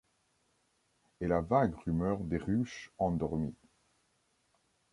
[1.19, 3.53] Et la vague rumeur des ruches endormies;